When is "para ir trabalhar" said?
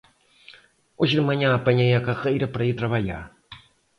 2.47-3.23